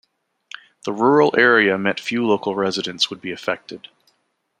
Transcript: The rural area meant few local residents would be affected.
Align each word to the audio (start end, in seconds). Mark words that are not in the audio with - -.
The 0.83 0.93
rural 0.93 1.35
area 1.37 1.77
meant 1.77 1.99
few 1.99 2.25
local 2.25 2.55
residents 2.55 3.11
would 3.11 3.21
be 3.21 3.31
affected. 3.31 3.89